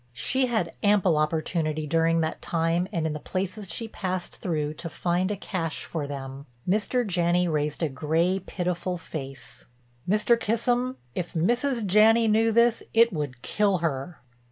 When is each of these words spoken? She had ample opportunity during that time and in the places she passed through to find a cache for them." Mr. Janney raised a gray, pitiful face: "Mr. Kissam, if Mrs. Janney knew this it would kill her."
She 0.13 0.47
had 0.47 0.73
ample 0.81 1.15
opportunity 1.15 1.85
during 1.85 2.21
that 2.21 2.41
time 2.41 2.87
and 2.91 3.05
in 3.05 3.13
the 3.13 3.19
places 3.19 3.71
she 3.71 3.87
passed 3.87 4.37
through 4.37 4.73
to 4.73 4.89
find 4.89 5.29
a 5.29 5.37
cache 5.37 5.85
for 5.85 6.07
them." 6.07 6.47
Mr. 6.67 7.05
Janney 7.05 7.47
raised 7.47 7.83
a 7.83 7.87
gray, 7.89 8.39
pitiful 8.39 8.97
face: 8.97 9.67
"Mr. 10.09 10.39
Kissam, 10.39 10.95
if 11.13 11.33
Mrs. 11.35 11.85
Janney 11.85 12.27
knew 12.27 12.51
this 12.51 12.81
it 12.95 13.13
would 13.13 13.43
kill 13.43 13.77
her." 13.77 14.17